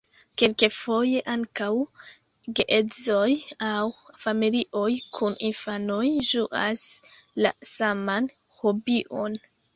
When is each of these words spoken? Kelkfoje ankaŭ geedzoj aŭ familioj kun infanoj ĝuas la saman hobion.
Kelkfoje 0.41 1.19
ankaŭ 1.33 1.67
geedzoj 2.59 3.35
aŭ 3.67 3.83
familioj 4.25 4.95
kun 5.19 5.37
infanoj 5.51 6.03
ĝuas 6.33 6.89
la 7.47 7.55
saman 7.75 8.33
hobion. 8.65 9.41